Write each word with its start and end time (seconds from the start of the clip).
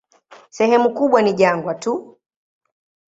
Sehemu 0.49 0.93
kubwa 0.93 1.21
ni 1.21 1.33
jangwa 1.33 1.75
tu. 1.75 2.17